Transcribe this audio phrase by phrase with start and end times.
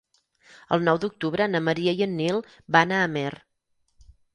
[0.77, 2.43] El nou d'octubre na Maria i en Nil
[2.79, 3.33] van a Amer.